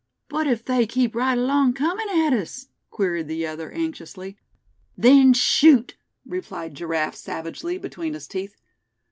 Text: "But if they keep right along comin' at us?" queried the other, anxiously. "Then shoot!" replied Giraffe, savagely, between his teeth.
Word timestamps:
"But 0.29 0.47
if 0.47 0.65
they 0.65 0.87
keep 0.87 1.13
right 1.15 1.37
along 1.37 1.73
comin' 1.73 2.09
at 2.09 2.33
us?" 2.33 2.69
queried 2.89 3.27
the 3.27 3.45
other, 3.45 3.69
anxiously. 3.71 4.35
"Then 4.97 5.31
shoot!" 5.31 5.95
replied 6.25 6.73
Giraffe, 6.73 7.13
savagely, 7.15 7.77
between 7.77 8.15
his 8.15 8.27
teeth. 8.27 8.55